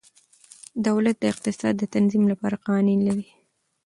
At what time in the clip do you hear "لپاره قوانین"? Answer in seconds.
2.31-2.99